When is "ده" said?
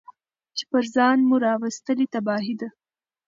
2.61-2.69